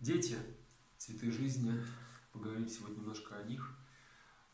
Дети, 0.00 0.38
цветы 0.96 1.32
жизни. 1.32 1.74
Поговорим 2.32 2.68
сегодня 2.68 2.98
немножко 3.00 3.36
о 3.36 3.42
них. 3.42 3.76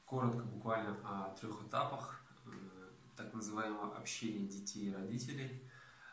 Коротко, 0.07 0.42
буквально 0.42 0.97
о 1.05 1.36
трех 1.39 1.67
этапах 1.67 2.25
э, 2.47 2.50
так 3.15 3.34
называемого 3.34 3.94
общения 3.94 4.49
детей 4.49 4.88
и 4.88 4.94
родителей. 4.94 5.70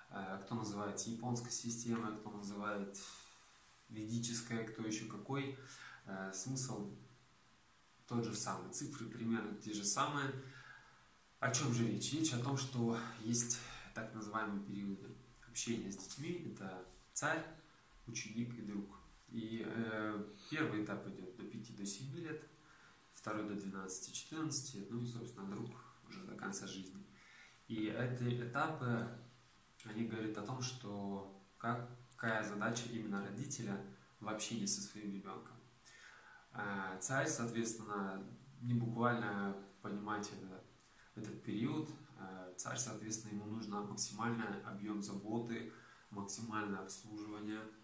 Э, 0.09 0.37
кто 0.43 0.55
называет 0.55 0.99
японской 1.07 1.49
системой, 1.49 2.17
кто 2.17 2.29
называет 2.29 2.99
ведическая, 3.87 4.65
кто 4.65 4.85
еще 4.85 5.05
какой. 5.05 5.57
Э, 6.07 6.33
смысл 6.33 6.93
тот 8.07 8.25
же 8.25 8.35
самый, 8.35 8.73
цифры 8.73 9.05
примерно 9.05 9.55
те 9.61 9.71
же 9.71 9.85
самые. 9.85 10.29
О 11.39 11.49
чем 11.51 11.73
же 11.73 11.87
речь? 11.87 12.11
Речь 12.11 12.33
о 12.33 12.43
том, 12.43 12.57
что 12.57 12.99
есть 13.21 13.59
так 13.95 14.13
называемые 14.13 14.61
периоды 14.65 15.07
общения 15.47 15.89
с 15.89 15.95
детьми. 15.95 16.51
Это 16.53 16.85
царь, 17.13 17.45
ученик 18.07 18.59
и 18.59 18.61
друг. 18.63 19.00
И 19.31 19.63
э, 19.65 20.23
первый 20.49 20.83
этап 20.83 21.07
идет 21.07 21.37
до 21.37 21.43
5 21.43 21.77
до 21.77 21.85
7 21.85 22.15
лет, 22.17 22.43
второй 23.13 23.47
до 23.47 23.53
12-14, 23.53 24.87
ну 24.89 25.01
и, 25.01 25.05
собственно, 25.05 25.49
друг 25.49 25.69
уже 26.09 26.25
до 26.25 26.35
конца 26.35 26.67
жизни. 26.67 27.01
И 27.69 27.85
эти 27.85 28.43
этапы, 28.43 29.07
они 29.85 30.05
говорят 30.05 30.37
о 30.37 30.45
том, 30.45 30.61
что 30.61 31.41
какая 31.57 32.43
задача 32.43 32.89
именно 32.91 33.25
родителя 33.25 33.81
в 34.19 34.27
общении 34.27 34.65
со 34.65 34.81
своим 34.81 35.13
ребенком. 35.13 35.55
Э, 36.53 36.97
царь, 36.99 37.27
соответственно, 37.27 38.27
не 38.59 38.73
буквально 38.73 39.55
понимать 39.81 40.29
это, 40.29 40.61
этот 41.15 41.41
период. 41.41 41.89
Э, 42.19 42.53
царь, 42.57 42.77
соответственно, 42.77 43.31
ему 43.31 43.45
нужно 43.45 43.81
максимальный 43.81 44.61
объем 44.63 45.01
заботы, 45.01 45.71
максимальное 46.09 46.81
обслуживание– 46.81 47.61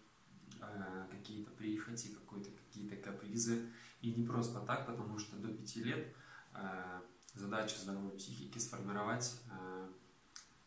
Э, 0.60 1.06
какие-то 1.10 1.50
прихоти, 1.52 2.08
какие-то 2.08 2.50
какие-то 2.50 2.96
капризы. 2.96 3.68
И 4.00 4.12
не 4.12 4.26
просто 4.26 4.60
так, 4.60 4.86
потому 4.86 5.18
что 5.18 5.36
до 5.36 5.48
пяти 5.48 5.82
лет 5.82 6.14
э, 6.54 7.00
задача 7.34 7.78
здоровой 7.78 8.12
психики 8.12 8.58
сформировать 8.58 9.40
э, 9.50 9.88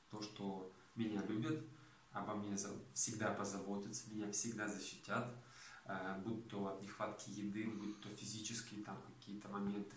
то, 0.09 0.21
что 0.21 0.71
меня 0.95 1.23
любят, 1.25 1.63
обо 2.11 2.35
мне 2.35 2.55
всегда 2.93 3.31
позаботятся, 3.31 4.09
меня 4.11 4.31
всегда 4.31 4.67
защитят, 4.67 5.33
будь 6.25 6.47
то 6.49 6.67
от 6.67 6.81
нехватки 6.81 7.29
еды, 7.29 7.65
будь 7.69 8.01
то 8.01 8.09
физические 8.09 8.83
там 8.83 9.01
какие-то 9.01 9.47
моменты 9.47 9.95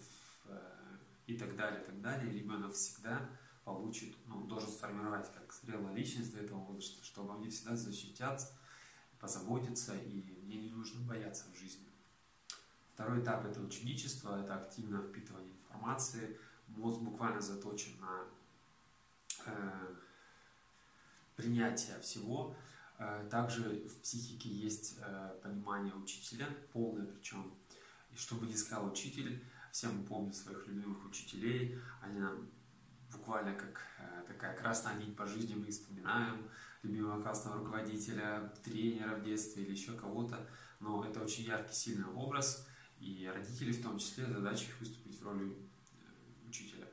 и 1.27 1.37
так 1.37 1.57
далее, 1.57 1.83
и 1.83 1.85
так 1.85 2.01
далее. 2.01 2.33
Ребенок 2.33 2.73
всегда 2.75 3.29
получит, 3.65 4.15
ну, 4.27 4.45
должен 4.45 4.71
сформировать 4.71 5.33
как 5.33 5.53
зрелая 5.53 5.95
личность 5.95 6.33
до 6.33 6.41
этого 6.41 6.61
возраста, 6.61 7.05
что 7.05 7.23
обо 7.23 7.35
мне 7.35 7.51
всегда 7.51 7.75
защитят, 7.75 8.49
позаботиться, 9.25 9.95
и 9.97 10.23
мне 10.43 10.59
не 10.59 10.71
нужно 10.71 11.01
бояться 11.01 11.47
в 11.51 11.59
жизни. 11.59 11.87
Второй 12.93 13.23
этап– 13.23 13.47
это 13.47 13.61
ученичество, 13.61 14.39
это 14.39 14.55
активное 14.55 15.01
впитывание 15.01 15.51
информации. 15.51 16.39
Мозг 16.69 17.01
буквально 17.01 17.41
заточен 17.41 17.99
на 18.01 18.25
э, 19.47 19.95
принятие 21.37 21.99
всего. 22.01 22.55
Э, 22.99 23.27
также 23.31 23.89
в 23.89 24.03
психике 24.03 24.51
есть 24.51 24.99
э, 25.01 25.39
понимание 25.43 25.95
учителя, 25.95 26.47
полное 26.75 27.07
причем. 27.07 27.55
И 28.13 28.17
что 28.17 28.35
бы 28.35 28.47
ни 28.47 28.55
сказал 28.55 28.93
учитель, 28.93 29.43
все 29.73 29.89
мы 29.89 30.05
помним 30.05 30.35
своих 30.35 30.67
любимых 30.67 31.03
учителей, 31.07 31.79
они 32.03 32.21
нам 32.21 32.51
буквально 33.11 33.55
как 33.55 33.81
э, 33.99 34.25
такая 34.29 34.55
красная 34.55 34.97
нить 34.97 35.17
по 35.17 35.27
жизни 35.27 35.55
мы 35.55 35.71
вспоминаем 35.71 36.51
любимого 36.85 37.23
классного 37.23 37.59
руководителя, 37.59 38.53
тренера 38.63 39.17
в 39.17 39.23
детстве 39.23 39.65
или 39.65 39.73
еще 39.73 39.93
кого-то, 39.93 40.49
но 40.81 41.05
это 41.05 41.23
очень 41.23 41.45
яркий, 41.45 41.75
сильный 41.75 42.07
образ, 42.07 42.69
и 42.99 43.31
родители 43.33 43.73
в 43.73 43.83
том 43.83 43.99
числе 43.99 44.27
задача 44.27 44.65
их 44.65 44.81
выступить 44.81 45.19
в 45.19 45.25
роли 45.25 45.51
э, 45.51 46.49
учителя. 46.49 46.87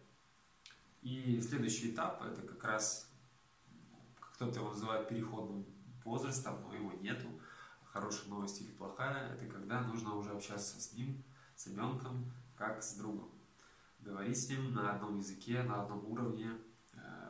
И 1.01 1.39
следующий 1.41 1.91
этап 1.91 2.23
это 2.23 2.41
как 2.41 2.63
раз 2.63 3.11
кто-то 4.19 4.59
его 4.59 4.69
называет 4.69 5.07
переходным 5.07 5.65
возрастом, 6.03 6.61
но 6.63 6.73
его 6.73 6.93
нету. 6.93 7.27
Хорошая 7.83 8.29
новость 8.29 8.61
или 8.61 8.71
плохая, 8.71 9.33
это 9.33 9.45
когда 9.45 9.81
нужно 9.81 10.15
уже 10.15 10.31
общаться 10.31 10.79
с 10.79 10.93
ним, 10.93 11.23
с 11.55 11.67
ребенком, 11.67 12.31
как 12.55 12.81
с 12.81 12.95
другом 12.95 13.31
говорить 14.01 14.39
с 14.41 14.49
ним 14.49 14.73
на 14.73 14.93
одном 14.93 15.17
языке, 15.17 15.63
на 15.63 15.83
одном 15.83 16.05
уровне, 16.05 16.51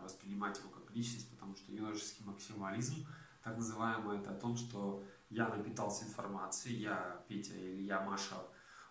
воспринимать 0.02 0.58
его 0.60 0.70
как 0.70 0.94
личность, 0.96 1.30
потому 1.32 1.56
что 1.56 1.72
юношеский 1.72 2.26
максимализм, 2.26 3.06
так 3.44 3.58
называемый, 3.58 4.20
это 4.20 4.32
о 4.32 4.40
том, 4.40 4.56
что 4.56 5.04
я 5.30 5.48
напитался 5.48 6.06
информацией, 6.06 6.82
я, 6.82 7.24
Петя 7.28 7.54
или 7.54 7.84
я, 7.84 8.02
Маша, 8.02 8.36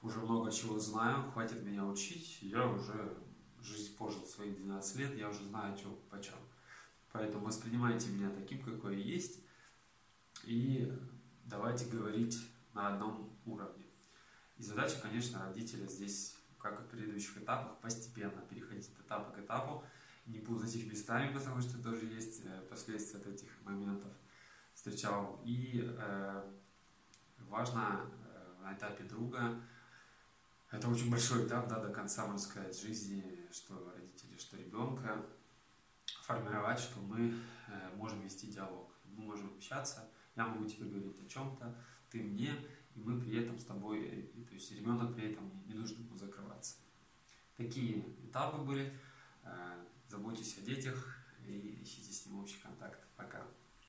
уже 0.03 0.21
много 0.21 0.51
чего 0.51 0.79
знаю, 0.79 1.31
хватит 1.31 1.63
меня 1.63 1.85
учить, 1.85 2.39
я 2.43 2.67
уже 2.67 3.17
жизнь 3.61 3.97
пожил 3.97 4.25
свои 4.27 4.51
12 4.55 4.97
лет, 4.97 5.17
я 5.17 5.29
уже 5.29 5.45
знаю, 5.45 5.77
что 5.77 5.91
почем. 6.11 6.39
Поэтому 7.13 7.47
воспринимайте 7.47 8.09
меня 8.09 8.31
таким, 8.31 8.63
какой 8.63 8.97
я 8.97 9.05
есть, 9.05 9.41
и 10.45 10.91
давайте 11.45 11.85
говорить 11.87 12.39
на 12.73 12.89
одном 12.89 13.39
уровне. 13.45 13.85
И 14.57 14.63
задача, 14.63 14.97
конечно, 15.03 15.45
родителя 15.45 15.87
здесь 15.87 16.37
как 16.61 16.79
и 16.79 16.83
в 16.83 16.87
предыдущих 16.89 17.39
этапах, 17.39 17.79
постепенно 17.81 18.43
переходить 18.43 18.89
от 18.89 19.07
этапа 19.07 19.33
к 19.33 19.39
этапу, 19.39 19.83
не 20.31 20.39
путать 20.39 20.75
их 20.77 20.87
местами, 20.91 21.33
потому 21.33 21.61
что 21.61 21.83
тоже 21.83 22.07
есть 22.07 22.43
э, 22.45 22.63
последствия 22.69 23.21
от 23.21 23.27
этих 23.27 23.49
моментов 23.65 24.13
встречал. 24.75 25.41
И 25.45 25.85
э, 25.85 26.51
важно 27.49 28.01
э, 28.35 28.63
на 28.63 28.75
этапе 28.75 29.05
друга, 29.05 29.61
это 30.71 30.89
очень 30.89 31.11
большой 31.11 31.47
этап, 31.47 31.69
да, 31.69 31.81
до 31.81 31.93
конца, 31.93 32.27
можно 32.27 32.39
сказать, 32.39 32.81
жизни, 32.81 33.47
что 33.51 33.93
родители, 33.93 34.39
что 34.39 34.57
ребенка, 34.57 35.27
формировать, 36.23 36.79
что 36.79 37.01
мы 37.01 37.35
э, 37.69 37.97
можем 37.97 38.21
вести 38.23 38.47
диалог, 38.47 38.95
мы 39.05 39.25
можем 39.25 39.53
общаться, 39.57 40.09
я 40.37 40.47
могу 40.47 40.65
тебе 40.67 40.89
говорить 40.89 41.21
о 41.21 41.29
чем-то, 41.29 41.77
ты 42.09 42.23
мне, 42.23 42.55
и 42.95 43.01
мы 43.01 43.21
при 43.21 43.43
этом 43.43 43.59
с 43.59 43.65
тобой, 43.65 44.05
и, 44.05 44.45
то 44.45 44.55
есть 44.55 44.71
ребенок 44.73 45.15
при 45.15 45.33
этом 45.33 45.49
не, 45.51 45.73
не 45.73 45.75
нужно 45.75 46.03
ему 46.03 46.17
закрываться. 46.17 46.77
Такие 47.57 48.05
этапы 48.25 48.59
были. 48.63 48.93
Э, 49.43 49.85
заботьтесь 50.11 50.59
о 50.59 50.63
детях 50.63 51.17
и 51.47 51.83
ищите 51.83 52.13
с 52.13 52.27
ним 52.27 52.41
общий 52.41 52.59
контакт. 52.61 53.01
Пока. 53.17 53.47